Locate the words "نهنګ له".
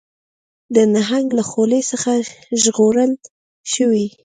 0.95-1.43